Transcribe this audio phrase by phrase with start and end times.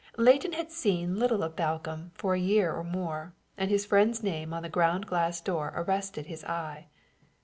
[0.17, 4.51] Leighton had seen little of Balcomb for a year or more, and his friend's name
[4.51, 6.87] on the ground glass door arrested his eye.